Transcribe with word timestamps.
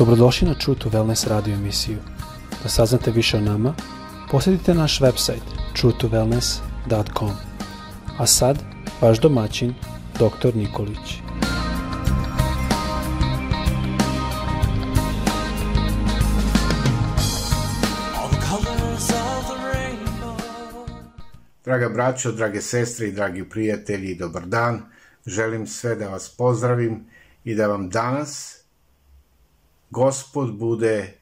Dobrodošli 0.00 0.48
na 0.48 0.54
True 0.54 0.78
to 0.78 0.88
Wellness 0.88 1.28
radio 1.28 1.54
emisiju. 1.54 1.98
Da 2.62 2.68
saznate 2.68 3.10
više 3.10 3.36
o 3.36 3.40
nama, 3.40 3.74
posjetite 4.30 4.74
naš 4.74 5.00
website 5.00 5.44
truetowellness.com. 5.76 7.30
A 8.18 8.26
sad, 8.26 8.58
vaš 9.00 9.20
domaćin, 9.20 9.74
dr. 10.14 10.56
Nikolić. 10.56 11.20
Draga 21.64 21.88
braćo, 21.88 22.32
drage 22.32 22.60
sestre 22.60 23.08
i 23.08 23.12
dragi 23.12 23.48
prijatelji, 23.48 24.14
dobar 24.14 24.46
dan. 24.46 24.82
Želim 25.26 25.66
sve 25.66 25.94
da 25.94 26.08
vas 26.08 26.28
pozdravim 26.38 27.06
i 27.44 27.54
da 27.54 27.66
vam 27.66 27.90
danas 27.90 28.59
Gospod 29.90 30.58
bude 30.58 31.18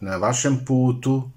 na 0.00 0.16
vašem 0.16 0.64
putu, 0.66 1.30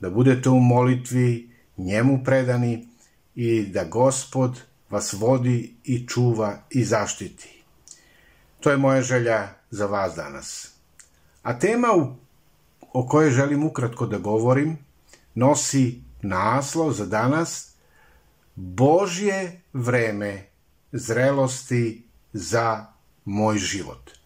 da 0.00 0.10
budete 0.10 0.48
u 0.48 0.60
molitvi, 0.60 1.50
njemu 1.76 2.24
predani 2.24 2.88
i 3.34 3.66
da 3.66 3.84
Gospod 3.84 4.62
vas 4.90 5.12
vodi 5.12 5.74
i 5.84 6.06
čuva 6.06 6.58
i 6.70 6.84
zaštiti. 6.84 7.62
To 8.60 8.70
je 8.70 8.76
moja 8.76 9.02
želja 9.02 9.48
za 9.70 9.86
vas 9.86 10.14
danas. 10.14 10.72
A 11.42 11.58
tema 11.58 11.88
u, 11.96 12.16
o 12.92 13.06
kojoj 13.06 13.30
želim 13.30 13.64
ukratko 13.64 14.06
da 14.06 14.18
govorim 14.18 14.78
nosi 15.34 16.02
naslov 16.22 16.92
za 16.92 17.06
danas 17.06 17.74
Božje 18.54 19.60
vreme 19.72 20.46
zrelosti 20.92 22.04
za 22.32 22.86
moj 23.24 23.58
život. 23.58 24.17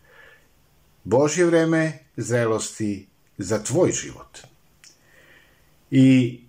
Božje 1.04 1.46
vreme 1.46 1.98
zrelosti 2.16 3.08
za 3.38 3.62
tvoj 3.62 3.92
život. 3.92 4.38
I 5.90 6.40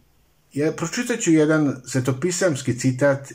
ja 0.53 0.71
pročitat 0.71 1.19
ću 1.19 1.31
jedan 1.31 1.81
svetopisamski 1.85 2.79
citat 2.79 3.31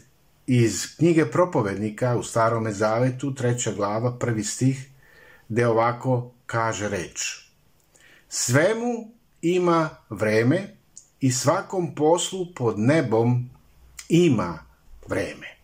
iz 0.47 0.97
knjige 0.97 1.31
propovednika 1.31 2.17
u 2.17 2.23
Starome 2.23 2.73
Zavetu, 2.73 3.35
treća 3.35 3.73
glava, 3.73 4.19
prvi 4.19 4.45
stih, 4.45 4.89
gde 5.49 5.67
ovako 5.67 6.31
kaže 6.47 6.89
reč. 6.89 7.49
Svemu 8.29 9.13
ima 9.43 9.91
vreme 10.11 10.77
i 11.21 11.33
svakom 11.33 11.95
poslu 11.95 12.55
pod 12.55 12.79
nebom 12.79 13.51
ima 14.09 14.59
vreme. 15.09 15.57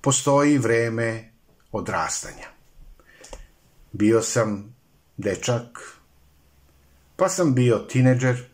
Postoji 0.00 0.58
vreme 0.58 1.30
odrastanja. 1.72 2.51
Bio 3.92 4.22
sam 4.22 4.76
dečak, 5.16 5.98
pa 7.16 7.28
sam 7.28 7.54
bio 7.54 7.78
tineđer, 7.78 8.44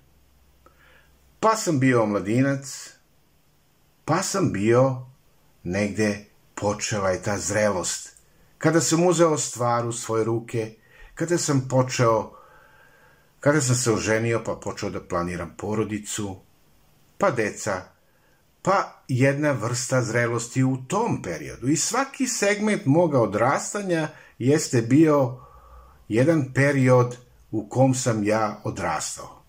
pa 1.40 1.56
sam 1.56 1.80
bio 1.80 2.06
mladinac, 2.06 2.90
pa 4.04 4.22
sam 4.22 4.52
bio 4.52 5.06
negde 5.62 6.24
počela 6.54 7.10
je 7.10 7.22
ta 7.22 7.38
zrelost. 7.38 8.16
Kada 8.58 8.80
sam 8.80 9.06
uzeo 9.06 9.38
stvar 9.38 9.86
u 9.86 9.92
svoje 9.92 10.24
ruke, 10.24 10.74
kada 11.14 11.38
sam 11.38 11.68
počeo, 11.70 12.32
kada 13.40 13.60
sam 13.60 13.74
se 13.74 13.92
oženio 13.92 14.42
pa 14.44 14.54
počeo 14.54 14.90
da 14.90 15.00
planiram 15.00 15.54
porodicu, 15.58 16.36
pa 17.18 17.30
deca, 17.30 17.82
pa 18.62 19.02
jedna 19.08 19.52
vrsta 19.52 20.02
zrelosti 20.02 20.62
u 20.64 20.76
tom 20.88 21.22
periodu. 21.22 21.68
I 21.68 21.76
svaki 21.76 22.26
segment 22.26 22.82
moga 22.84 23.20
odrastanja 23.20 24.08
jeste 24.38 24.82
bio 24.82 25.36
jedan 26.08 26.52
period 26.54 27.16
u 27.50 27.68
kom 27.68 27.94
sam 27.94 28.24
ja 28.24 28.60
odrastao. 28.64 29.42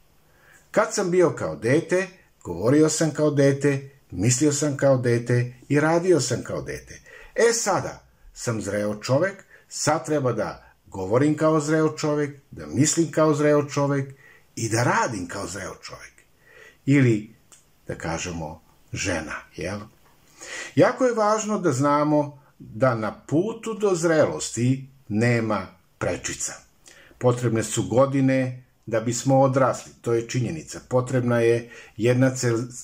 Kad 0.71 0.93
sam 0.93 1.11
bio 1.11 1.29
kao 1.29 1.55
dete, 1.55 2.07
govorio 2.43 2.89
sam 2.89 3.11
kao 3.11 3.31
dete, 3.31 3.89
mislio 4.11 4.53
sam 4.53 4.77
kao 4.77 4.97
dete 4.97 5.53
i 5.69 5.79
radio 5.79 6.19
sam 6.19 6.43
kao 6.43 6.61
dete. 6.61 7.01
E 7.35 7.53
sada 7.53 8.03
sam 8.33 8.61
zreo 8.61 8.95
čovek, 8.95 9.43
sad 9.67 10.05
treba 10.05 10.33
da 10.33 10.73
govorim 10.87 11.37
kao 11.37 11.59
zreo 11.59 11.97
čovek, 11.97 12.39
da 12.51 12.65
mislim 12.65 13.11
kao 13.11 13.33
zreo 13.33 13.69
čovek 13.69 14.13
i 14.55 14.69
da 14.69 14.83
radim 14.83 15.27
kao 15.27 15.47
zreo 15.47 15.75
čovek. 15.81 16.13
Ili, 16.85 17.35
da 17.87 17.95
kažemo, 17.95 18.61
žena, 18.93 19.35
jel? 19.55 19.79
Jako 20.75 21.05
je 21.05 21.13
važno 21.13 21.59
da 21.59 21.71
znamo 21.71 22.43
da 22.59 22.95
na 22.95 23.21
putu 23.27 23.73
do 23.73 23.95
zrelosti 23.95 24.87
nema 25.07 25.67
prečica. 25.97 26.53
Potrebne 27.17 27.63
su 27.63 27.83
godine 27.83 28.63
da 28.85 28.99
bismo 28.99 29.41
odrasli, 29.41 29.91
to 30.01 30.13
je 30.13 30.27
činjenica. 30.27 30.79
Potrebna 30.89 31.39
je 31.39 31.71
jedna 31.97 32.31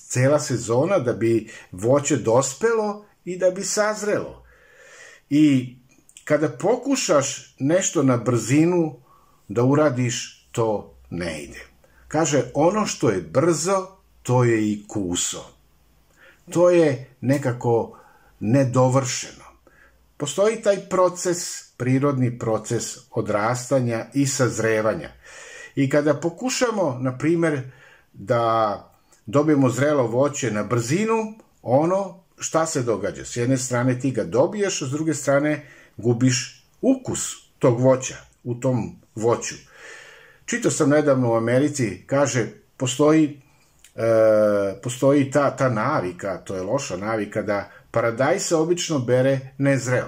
cela 0.09 0.39
sezona 0.39 0.99
da 0.99 1.13
bi 1.13 1.49
voće 1.71 2.17
dospelo 2.17 3.05
i 3.25 3.37
da 3.37 3.51
bi 3.51 3.63
sazrelo. 3.63 4.43
I 5.29 5.75
kada 6.23 6.49
pokušaš 6.49 7.55
nešto 7.59 8.03
na 8.03 8.17
brzinu 8.17 8.95
da 9.47 9.63
uradiš, 9.63 10.47
to 10.51 10.95
ne 11.09 11.43
ide. 11.43 11.65
Kaže, 12.07 12.43
ono 12.53 12.85
što 12.85 13.09
je 13.09 13.21
brzo, 13.21 13.87
to 14.23 14.43
je 14.43 14.71
i 14.71 14.83
kuso. 14.87 15.45
To 16.51 16.69
je 16.69 17.15
nekako 17.21 17.97
nedovršeno. 18.39 19.44
Postoji 20.17 20.61
taj 20.61 20.89
proces 20.89 21.65
prirodni 21.77 22.39
proces 22.39 22.97
odrastanja 23.11 24.05
i 24.13 24.27
sazrevanja. 24.27 25.09
I 25.75 25.89
kada 25.89 26.13
pokušamo, 26.13 26.97
na 27.01 27.17
primer, 27.17 27.61
da 28.13 28.91
dobijemo 29.25 29.69
zrelo 29.69 30.07
voće 30.07 30.51
na 30.51 30.63
brzinu, 30.63 31.33
ono 31.61 32.19
šta 32.39 32.65
se 32.65 32.81
događa? 32.81 33.25
S 33.25 33.35
jedne 33.35 33.57
strane 33.57 33.99
ti 33.99 34.11
ga 34.11 34.23
dobiješ, 34.23 34.81
a 34.81 34.85
s 34.85 34.89
druge 34.89 35.13
strane 35.13 35.67
gubiš 35.97 36.65
ukus 36.81 37.35
tog 37.59 37.79
voća 37.79 38.15
u 38.43 38.55
tom 38.55 38.95
voću. 39.15 39.55
Čitao 40.45 40.71
sam 40.71 40.89
nedavno 40.89 41.31
u 41.31 41.35
Americi, 41.35 42.03
kaže, 42.07 42.47
postoji, 42.77 43.41
e, 43.95 44.81
postoji 44.83 45.31
ta, 45.31 45.55
ta 45.55 45.69
navika, 45.69 46.37
to 46.37 46.55
je 46.55 46.61
loša 46.61 46.97
navika, 46.97 47.41
da 47.41 47.71
paradajz 47.95 48.43
se 48.43 48.55
obično 48.55 48.99
bere 48.99 49.39
nezreo. 49.57 50.07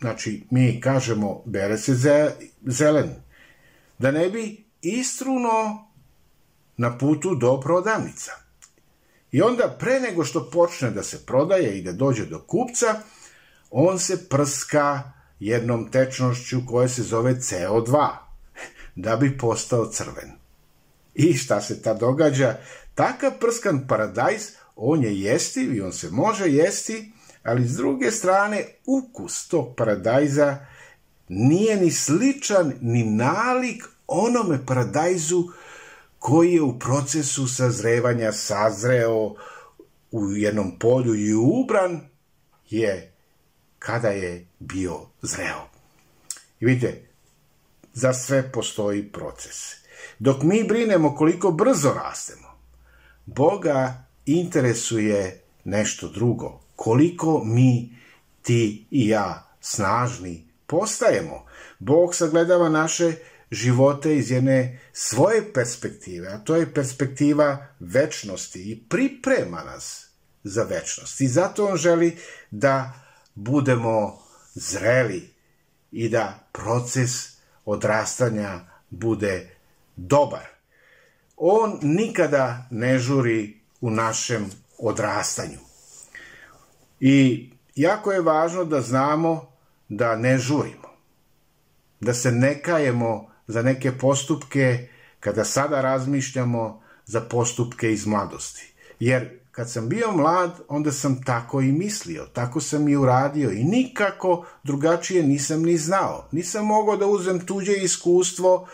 Znači, 0.00 0.46
mi 0.50 0.80
kažemo, 0.80 1.42
bere 1.46 1.78
se 1.78 1.94
ze, 1.94 2.32
zelen. 2.62 3.14
Da 3.98 4.10
ne 4.10 4.30
bi 4.30 4.64
istruno 4.82 5.86
na 6.76 6.98
putu 6.98 7.34
do 7.34 7.60
prodavnica. 7.60 8.32
I 9.32 9.42
onda, 9.42 9.76
pre 9.78 10.00
nego 10.00 10.24
što 10.24 10.50
počne 10.50 10.90
da 10.90 11.02
se 11.02 11.26
prodaje 11.26 11.78
i 11.78 11.82
da 11.82 11.92
dođe 11.92 12.26
do 12.26 12.40
kupca, 12.40 13.00
on 13.70 13.98
se 13.98 14.28
prska 14.28 15.12
jednom 15.40 15.90
tečnošću 15.90 16.60
koja 16.68 16.88
se 16.88 17.02
zove 17.02 17.34
CO2, 17.34 18.08
da 19.04 19.16
bi 19.16 19.38
postao 19.38 19.86
crven. 19.86 20.32
I 21.14 21.34
šta 21.34 21.60
se 21.60 21.82
ta 21.82 21.94
događa? 21.94 22.56
Takav 22.94 23.30
prskan 23.40 23.86
paradajz, 23.88 24.59
on 24.82 25.04
je 25.04 25.20
jestiv 25.20 25.74
i 25.74 25.80
on 25.80 25.92
se 25.92 26.10
može 26.10 26.48
jesti, 26.48 27.12
ali 27.42 27.68
s 27.68 27.76
druge 27.76 28.10
strane 28.10 28.64
ukus 28.86 29.48
tog 29.48 29.74
paradajza 29.76 30.66
nije 31.28 31.76
ni 31.76 31.90
sličan 31.90 32.72
ni 32.80 33.04
nalik 33.04 33.84
onome 34.06 34.66
paradajzu 34.66 35.44
koji 36.18 36.52
je 36.52 36.62
u 36.62 36.78
procesu 36.78 37.48
sazrevanja 37.48 38.32
sazreo 38.32 39.34
u 40.10 40.30
jednom 40.32 40.78
polju 40.78 41.14
i 41.14 41.34
ubran 41.34 42.00
je 42.70 43.12
kada 43.78 44.08
je 44.08 44.46
bio 44.58 45.00
zreo. 45.22 45.68
I 46.60 46.66
vidite, 46.66 47.08
za 47.92 48.12
sve 48.12 48.52
postoji 48.52 49.12
proces. 49.12 49.56
Dok 50.18 50.42
mi 50.42 50.64
brinemo 50.64 51.14
koliko 51.14 51.50
brzo 51.50 51.92
rastemo, 51.94 52.48
Boga 53.26 54.09
interesuje 54.26 55.42
nešto 55.64 56.08
drugo 56.08 56.60
koliko 56.76 57.44
mi, 57.44 57.96
ti 58.42 58.86
i 58.90 59.08
ja 59.08 59.56
snažni 59.60 60.48
postajemo. 60.66 61.44
Bog 61.78 62.14
sagledava 62.14 62.68
naše 62.68 63.12
živote 63.50 64.16
iz 64.16 64.30
jedne 64.30 64.80
svoje 64.92 65.52
perspektive, 65.52 66.28
a 66.28 66.38
to 66.38 66.56
je 66.56 66.74
perspektiva 66.74 67.66
večnosti 67.80 68.70
i 68.70 68.80
priprema 68.88 69.64
nas 69.64 70.10
za 70.44 70.62
večnost. 70.62 71.20
I 71.20 71.28
zato 71.28 71.66
on 71.66 71.76
želi 71.76 72.16
da 72.50 72.92
budemo 73.34 74.18
zreli 74.54 75.30
i 75.92 76.08
da 76.08 76.48
proces 76.52 77.10
odrastanja 77.64 78.60
bude 78.90 79.56
dobar. 79.96 80.46
On 81.36 81.78
nikada 81.82 82.68
ne 82.70 82.98
žuri 82.98 83.59
u 83.80 83.90
našem 83.90 84.50
odrastanju. 84.78 85.58
I 87.00 87.48
jako 87.74 88.12
je 88.12 88.20
važno 88.20 88.64
da 88.64 88.80
znamo 88.80 89.52
da 89.88 90.16
ne 90.16 90.38
žurimo, 90.38 90.88
da 92.00 92.14
se 92.14 92.32
ne 92.32 92.62
kajemo 92.62 93.30
za 93.46 93.62
neke 93.62 93.98
postupke 93.98 94.88
kada 95.20 95.44
sada 95.44 95.80
razmišljamo 95.80 96.82
za 97.06 97.20
postupke 97.20 97.92
iz 97.92 98.06
mladosti. 98.06 98.74
Jer 99.00 99.40
kad 99.50 99.70
sam 99.70 99.88
bio 99.88 100.12
mlad, 100.12 100.60
onda 100.68 100.92
sam 100.92 101.22
tako 101.22 101.60
i 101.60 101.72
mislio, 101.72 102.26
tako 102.32 102.60
sam 102.60 102.88
i 102.88 102.96
uradio 102.96 103.50
i 103.50 103.64
nikako 103.64 104.46
drugačije 104.64 105.22
nisam 105.22 105.62
ni 105.62 105.76
znao. 105.76 106.28
Nisam 106.32 106.66
mogao 106.66 106.96
da 106.96 107.06
uzem 107.06 107.46
tuđe 107.46 107.72
iskustvo, 107.72 108.68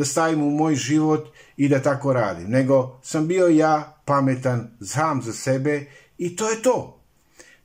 da 0.00 0.04
stavim 0.04 0.42
u 0.42 0.50
moj 0.50 0.74
život 0.74 1.28
i 1.56 1.68
da 1.68 1.82
tako 1.82 2.12
radim, 2.12 2.48
nego 2.50 3.00
sam 3.02 3.26
bio 3.28 3.48
ja 3.48 4.02
pametan, 4.04 4.70
znam 4.80 5.22
za 5.22 5.32
sebe 5.32 5.86
i 6.18 6.36
to 6.36 6.50
je 6.50 6.62
to. 6.62 7.00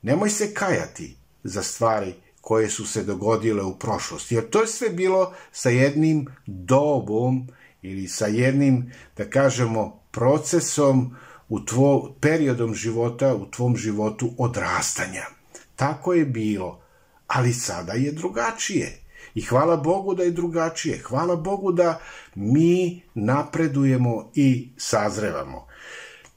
Nemoj 0.01 0.29
se 0.29 0.53
kajati 0.53 1.15
za 1.43 1.63
stvari 1.63 2.13
koje 2.41 2.69
su 2.69 2.87
se 2.87 3.03
dogodile 3.03 3.63
u 3.63 3.79
prošlosti, 3.79 4.35
jer 4.35 4.49
to 4.49 4.61
je 4.61 4.67
sve 4.67 4.89
bilo 4.89 5.33
sa 5.51 5.69
jednim 5.69 6.27
dobom 6.45 7.47
ili 7.81 8.07
sa 8.07 8.27
jednim, 8.27 8.91
da 9.17 9.29
kažemo, 9.29 9.99
procesom 10.11 11.15
u 11.49 11.65
tvo, 11.65 12.15
periodom 12.21 12.73
života, 12.73 13.35
u 13.35 13.51
tvom 13.51 13.77
životu 13.77 14.33
odrastanja. 14.37 15.25
Tako 15.75 16.13
je 16.13 16.25
bilo, 16.25 16.81
ali 17.27 17.53
sada 17.53 17.93
je 17.93 18.11
drugačije. 18.11 19.04
I 19.35 19.41
hvala 19.41 19.77
Bogu 19.77 20.15
da 20.15 20.23
je 20.23 20.31
drugačije. 20.31 20.97
Hvala 20.97 21.35
Bogu 21.35 21.71
da 21.71 21.99
mi 22.35 23.01
napredujemo 23.13 24.31
i 24.35 24.69
sazrevamo. 24.77 25.67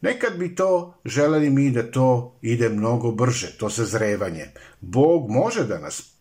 Nekad 0.00 0.38
bi 0.38 0.54
to 0.54 0.94
želeli 1.04 1.50
mi 1.50 1.70
da 1.70 1.90
to 1.90 2.38
ide 2.42 2.68
mnogo 2.68 3.10
brže, 3.10 3.56
to 3.58 3.70
sazrevanje. 3.70 4.46
Bog 4.80 5.30
može 5.30 5.64
da 5.64 5.78
nas, 5.78 6.12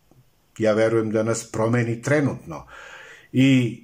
ja 0.57 0.73
verujem 0.73 1.11
da 1.11 1.23
nas 1.23 1.51
promeni 1.51 2.01
trenutno. 2.01 2.65
I 3.31 3.83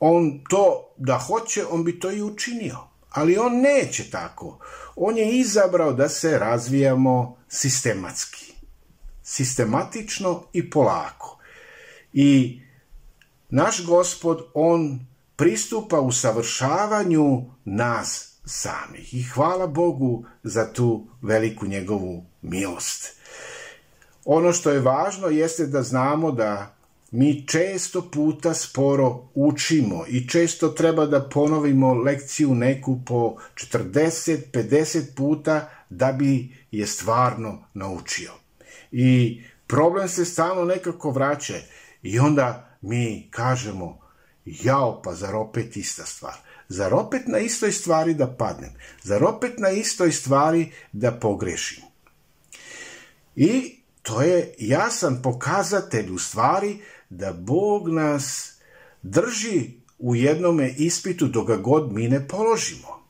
on 0.00 0.44
to 0.48 0.94
da 0.96 1.18
hoće, 1.18 1.64
on 1.70 1.84
bi 1.84 2.00
to 2.00 2.10
i 2.10 2.22
učinio. 2.22 2.78
Ali 3.10 3.38
on 3.38 3.60
neće 3.60 4.10
tako. 4.10 4.58
On 4.96 5.18
je 5.18 5.38
izabrao 5.38 5.92
da 5.92 6.08
se 6.08 6.38
razvijamo 6.38 7.36
sistematski. 7.48 8.55
Sistematično 9.28 10.42
i 10.52 10.70
polako. 10.70 11.38
I 12.12 12.60
naš 13.48 13.84
gospod, 13.84 14.46
on 14.54 15.06
pristupa 15.36 16.00
u 16.00 16.12
savršavanju 16.12 17.44
nas 17.64 18.38
samih. 18.44 19.14
I 19.14 19.22
hvala 19.22 19.66
Bogu 19.66 20.24
za 20.42 20.72
tu 20.72 21.06
veliku 21.22 21.66
njegovu 21.66 22.24
milost. 22.42 23.16
Ono 24.24 24.52
što 24.52 24.70
je 24.70 24.80
važno 24.80 25.28
jeste 25.28 25.66
da 25.66 25.82
znamo 25.82 26.32
da 26.32 26.76
mi 27.10 27.46
često 27.48 28.10
puta 28.10 28.54
sporo 28.54 29.28
učimo 29.34 30.04
i 30.08 30.28
često 30.28 30.68
treba 30.68 31.06
da 31.06 31.28
ponovimo 31.28 31.94
lekciju 31.94 32.54
neku 32.54 33.00
po 33.06 33.36
40-50 33.54 35.14
puta 35.16 35.70
da 35.90 36.12
bi 36.12 36.56
je 36.70 36.86
stvarno 36.86 37.64
naučio. 37.74 38.45
I 38.92 39.42
problem 39.66 40.08
se 40.08 40.24
stalno 40.24 40.64
nekako 40.64 41.10
vraća 41.10 41.54
i 42.02 42.18
onda 42.18 42.76
mi 42.80 43.28
kažemo 43.30 44.06
jao 44.44 45.02
pa 45.02 45.14
zar 45.14 45.34
opet 45.34 45.76
ista 45.76 46.06
stvar. 46.06 46.34
Zar 46.68 46.94
opet 46.94 47.22
na 47.26 47.38
istoj 47.38 47.72
stvari 47.72 48.14
da 48.14 48.26
padnem? 48.26 48.70
Zar 49.02 49.24
opet 49.24 49.58
na 49.58 49.70
istoj 49.70 50.12
stvari 50.12 50.72
da 50.92 51.12
pogrešim? 51.12 51.84
I 53.36 53.76
to 54.02 54.22
je 54.22 54.54
jasan 54.58 55.22
pokazatelj 55.22 56.10
u 56.10 56.18
stvari 56.18 56.78
da 57.10 57.32
Bog 57.32 57.88
nas 57.88 58.52
drži 59.02 59.70
u 59.98 60.14
jednome 60.14 60.74
ispitu 60.78 61.26
dok 61.26 61.60
god 61.60 61.92
mi 61.92 62.08
ne 62.08 62.28
položimo. 62.28 63.06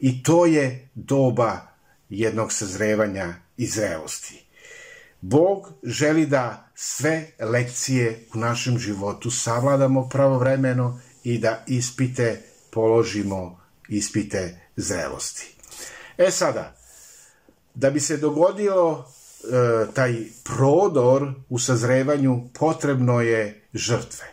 I 0.00 0.22
to 0.22 0.46
je 0.46 0.88
doba 0.94 1.60
jednog 2.08 2.52
sazrevanja 2.52 3.34
i 3.56 3.66
zrelosti. 3.66 4.44
Bog 5.20 5.72
želi 5.82 6.26
da 6.26 6.70
sve 6.74 7.26
lekcije 7.40 8.24
u 8.34 8.38
našem 8.38 8.78
životu 8.78 9.30
savladamo 9.30 10.08
pravovremeno 10.08 11.00
i 11.24 11.38
da 11.38 11.64
ispite 11.66 12.42
položimo 12.70 13.60
ispite 13.88 14.60
zrelosti. 14.76 15.54
E 16.18 16.30
sada, 16.30 16.76
da 17.74 17.90
bi 17.90 18.00
se 18.00 18.16
dogodilo 18.16 19.12
e, 19.44 19.92
taj 19.94 20.16
prodor 20.44 21.32
u 21.48 21.58
sazrevanju 21.58 22.48
potrebno 22.58 23.20
je 23.20 23.62
žrtve. 23.74 24.26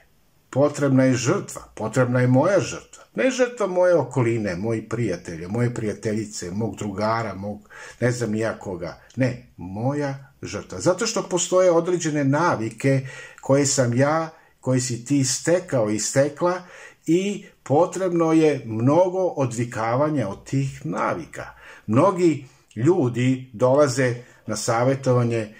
Potrebna 0.49 1.03
je 1.03 1.13
žrtva, 1.13 1.61
potrebna 1.75 2.21
je 2.21 2.27
moja 2.27 2.59
žrtva. 2.59 3.03
Ne 3.15 3.31
žrtva 3.31 3.67
moje 3.67 3.95
okoline, 3.95 4.55
moji 4.55 4.89
prijatelje, 4.89 5.47
moje 5.47 5.73
prijateljice, 5.73 6.51
mog 6.51 6.75
drugara, 6.75 7.33
mog 7.33 7.69
ne 7.99 8.11
znam 8.11 8.31
nijakoga. 8.31 9.01
Ne, 9.15 9.47
moja 9.57 10.26
žrtva. 10.41 10.79
Zato 10.79 11.07
što 11.07 11.23
postoje 11.23 11.71
određene 11.71 12.23
navike 12.23 13.07
koje 13.41 13.65
sam 13.65 13.97
ja, 13.97 14.29
koje 14.61 14.81
si 14.81 15.05
ti 15.05 15.25
stekao 15.25 15.89
i 15.89 15.99
stekla 15.99 16.61
i 17.05 17.45
potrebno 17.63 18.33
je 18.33 18.61
mnogo 18.65 19.19
odvikavanja 19.19 20.27
od 20.27 20.43
tih 20.43 20.85
navika. 20.85 21.45
Mnogi 21.87 22.45
ljudi 22.75 23.49
dolaze 23.53 24.15
na 24.47 24.55
savjetovanje 24.55 25.55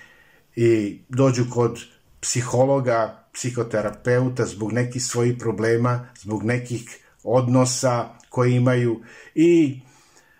i 0.56 1.00
dođu 1.10 1.46
kod 1.54 1.80
psihologa, 2.22 3.28
psihoterapeuta 3.34 4.46
zbog 4.46 4.74
nekih 4.74 5.04
svojih 5.06 5.36
problema, 5.40 6.10
zbog 6.20 6.44
nekih 6.44 6.98
odnosa 7.24 8.10
koje 8.30 8.56
imaju 8.56 9.02
i 9.36 9.80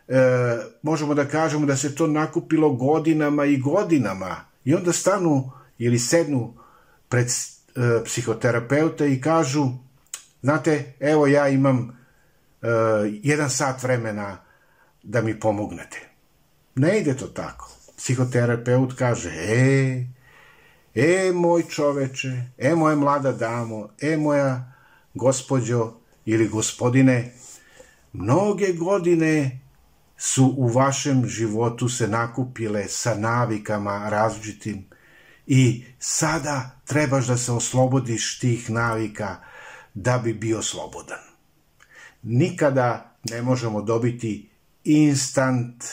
e, 0.08 0.58
možemo 0.82 1.14
da 1.14 1.26
kažemo 1.26 1.66
da 1.66 1.78
se 1.78 1.96
to 1.96 2.08
nakupilo 2.08 2.74
godinama 2.74 3.46
i 3.46 3.58
godinama 3.58 4.36
i 4.66 4.76
onda 4.76 4.94
stanu 4.94 5.52
ili 5.78 6.00
sednu 6.00 6.54
pred 7.10 7.28
e, 7.28 8.04
psihoterapeuta 8.04 9.06
i 9.06 9.22
kažu 9.22 9.70
znate, 10.42 10.94
evo 11.00 11.28
ja 11.28 11.48
imam 11.48 11.80
e, 12.62 12.68
jedan 13.24 13.50
sat 13.50 13.84
vremena 13.84 14.38
da 15.04 15.22
mi 15.22 15.40
pomognete. 15.40 16.10
Ne 16.76 17.00
ide 17.00 17.18
to 17.18 17.28
tako. 17.28 17.72
Psihoterapeut 17.98 18.94
kaže, 18.98 19.30
e, 19.30 20.06
e 20.96 21.32
moj 21.34 21.64
čoveče, 21.64 22.44
e 22.58 22.76
moja 22.76 22.96
mlada 22.96 23.32
damo, 23.32 23.90
e 24.02 24.18
moja 24.18 24.74
gospođo 25.14 25.94
ili 26.26 26.48
gospodine, 26.48 27.34
mnoge 28.14 28.74
godine 28.74 29.60
su 30.18 30.54
u 30.58 30.68
vašem 30.68 31.26
životu 31.26 31.90
se 31.90 32.08
nakupile 32.08 32.88
sa 32.88 33.16
navikama 33.16 34.10
različitim 34.10 34.86
i 35.48 35.86
sada 36.00 36.80
trebaš 36.86 37.28
da 37.28 37.38
se 37.38 37.52
oslobodiš 37.52 38.40
tih 38.40 38.70
navika 38.70 39.36
da 39.94 40.18
bi 40.18 40.34
bio 40.34 40.62
slobodan. 40.62 41.20
Nikada 42.24 43.16
ne 43.30 43.42
možemo 43.42 43.82
dobiti 43.82 44.50
instant, 44.84 45.84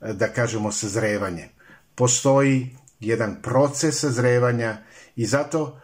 da 0.00 0.32
kažemo, 0.32 0.72
sazrevanje. 0.72 1.48
Postoji 1.94 2.76
jedan 3.00 3.42
proces 3.42 4.00
sazrevanja 4.00 4.76
i 5.16 5.26
zato 5.26 5.80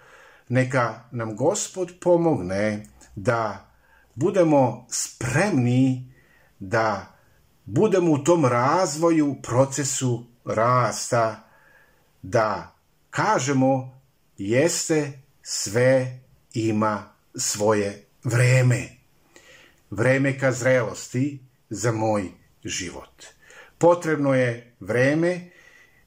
neka 0.48 1.04
nam 1.10 1.36
gospod 1.36 1.92
pomogne 2.00 2.86
da 3.16 3.70
budemo 4.14 4.86
spremni 4.90 6.12
da 6.58 7.06
budemo 7.64 8.12
u 8.12 8.18
tom 8.18 8.44
razvoju, 8.44 9.36
procesu 9.42 10.26
rasta, 10.44 11.48
da 12.22 12.74
kažemo 13.10 14.00
jeste 14.38 15.12
sve 15.42 16.20
ima 16.54 17.12
svoje 17.34 18.06
vreme. 18.24 18.88
Vreme 19.90 20.38
ka 20.38 20.52
zrelosti 20.52 21.38
za 21.70 21.92
moj 21.92 22.30
život. 22.64 23.24
Potrebno 23.78 24.34
je 24.34 24.74
vreme, 24.80 25.50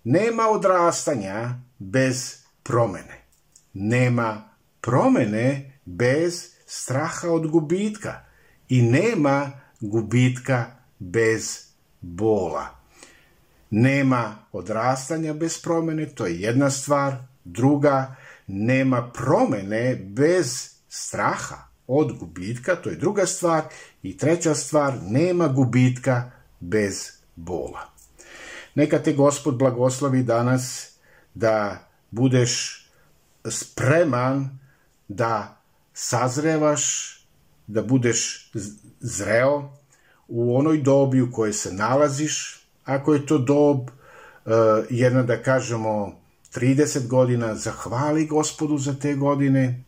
nema 0.04 0.48
odrastanja 0.48 1.62
bez 1.80 2.38
promene. 2.64 3.26
Nema 3.74 4.50
promene 4.82 5.80
bez 5.86 6.56
straha 6.66 7.30
od 7.30 7.48
gubitka 7.48 8.26
i 8.70 8.82
nema 8.82 9.52
gubitka 9.80 10.76
bez 11.00 11.68
bola. 12.02 12.68
Nema 13.70 14.36
odrastanja 14.52 15.34
bez 15.34 15.62
promene, 15.62 16.06
to 16.06 16.25
je 16.25 16.42
jedna 16.42 16.70
stvar. 16.70 17.16
Druga, 17.44 18.16
nema 18.48 19.12
promene 19.14 19.96
bez 19.96 20.70
straha 20.90 21.68
od 21.88 22.18
gubitka, 22.20 22.75
to 22.75 22.90
je 22.90 22.96
druga 22.96 23.25
stvar. 23.25 23.64
I 24.04 24.18
treća 24.18 24.56
stvar, 24.56 24.94
nema 25.02 25.48
gubitka 25.48 26.32
bez 26.60 27.12
bola. 27.36 27.90
Neka 28.75 29.00
te 29.00 29.14
gospod 29.14 29.58
blagoslovi 29.58 30.24
danas 30.24 30.92
da 31.34 31.88
budeš 32.12 32.86
spreman 33.50 34.60
da 35.08 35.62
sazrevaš, 35.94 37.16
da 37.68 37.82
budeš 37.82 38.52
zreo 39.00 39.74
u 40.27 40.58
onoj 40.58 40.77
dobi 40.77 41.22
u 41.22 41.32
kojoj 41.32 41.53
se 41.53 41.74
nalaziš, 41.74 42.65
ako 42.86 43.13
je 43.13 43.25
to 43.25 43.38
dob 43.38 43.79
uh, 43.79 44.53
jedna 44.89 45.24
da 45.24 45.44
kažemo 45.44 46.20
30 46.55 47.08
godina, 47.08 47.55
zahvali 47.55 48.25
gospodu 48.25 48.77
za 48.77 48.94
te 48.94 49.15
godine, 49.15 49.84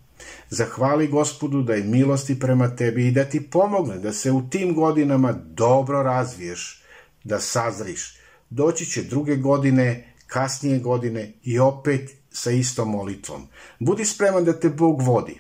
zahvali 0.50 1.08
gospodu 1.08 1.62
da 1.62 1.74
je 1.74 1.84
milosti 1.84 2.40
prema 2.40 2.76
tebi 2.76 3.08
i 3.08 3.12
da 3.12 3.24
ti 3.24 3.50
pomogne 3.50 3.98
da 3.98 4.14
se 4.14 4.32
u 4.32 4.50
tim 4.50 4.76
godinama 4.76 5.34
dobro 5.46 6.04
razviješ, 6.04 6.84
da 7.24 7.40
sazriš. 7.40 8.18
Doći 8.50 8.86
će 8.86 9.04
druge 9.04 9.36
godine, 9.36 10.14
kasnije 10.28 10.80
godine 10.80 11.34
i 11.44 11.60
opet 11.60 12.12
sa 12.32 12.52
istom 12.52 12.90
molitvom. 12.90 13.48
Budi 13.80 14.06
spreman 14.06 14.46
da 14.46 14.60
te 14.60 14.70
Bog 14.70 15.02
vodi. 15.02 15.38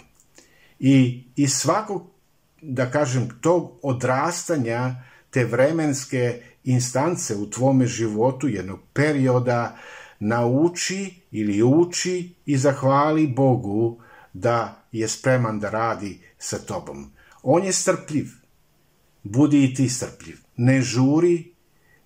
I, 0.79 1.23
i 1.35 1.47
svakog, 1.47 2.07
da 2.61 2.91
kažem, 2.91 3.29
tog 3.41 3.79
odrastanja, 3.83 4.95
te 5.29 5.45
vremenske 5.45 6.41
instance 6.63 7.35
u 7.35 7.49
tvome 7.49 7.85
životu, 7.85 8.47
jednog 8.47 8.79
perioda, 8.93 9.77
nauči 10.19 11.21
ili 11.31 11.63
uči 11.63 12.33
i 12.45 12.57
zahvali 12.57 13.27
Bogu 13.27 13.99
da 14.33 14.83
je 14.91 15.07
spreman 15.07 15.59
da 15.59 15.69
radi 15.69 16.19
sa 16.37 16.57
tobom. 16.57 17.11
On 17.43 17.63
je 17.63 17.73
strpljiv. 17.73 18.25
Budi 19.23 19.63
i 19.63 19.73
ti 19.73 19.89
strpljiv. 19.89 20.37
Ne 20.57 20.81
žuri, 20.81 21.53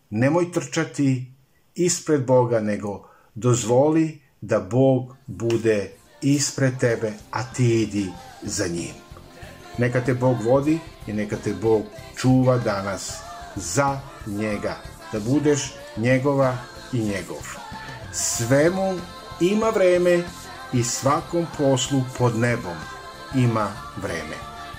nemoj 0.10 0.51
trčati 0.51 1.34
ispred 1.75 2.25
Boga, 2.25 2.60
nego 2.60 3.08
dozvoli 3.36 4.22
da 4.41 4.60
Bog 4.60 5.15
bude 5.27 5.91
ispred 6.22 6.77
tebe, 6.79 7.13
a 7.31 7.43
ti 7.53 7.81
idi 7.81 8.08
za 8.43 8.67
njim. 8.67 9.11
Neka 9.78 10.01
te 10.01 10.13
Bog 10.13 10.44
vodi 10.44 10.80
i 11.08 11.13
neka 11.13 11.36
te 11.44 11.54
Bog 11.54 11.86
čuva 12.16 12.58
danas 12.58 13.13
za 13.56 14.00
njega, 14.28 14.75
da 15.12 15.20
budeš 15.20 15.74
njegova 15.98 16.58
i 16.94 17.00
njegov. 17.00 17.48
Svemu 18.13 19.00
ima 19.40 19.70
vreme 19.70 20.24
i 20.74 20.84
svakom 20.84 21.48
poslu 21.58 22.01
pod 22.18 22.38
nebom 22.40 22.78
ima 23.36 23.72
vreme. 24.01 24.36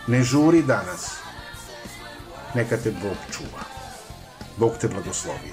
Ne 0.07 0.23
žuri 0.23 0.63
danas. 0.63 1.11
Neka 2.55 2.77
te 2.77 2.91
Bog 2.91 3.17
čuva. 3.31 3.63
Bog 4.57 4.73
te 4.81 4.89
blagoslovi. 4.89 5.53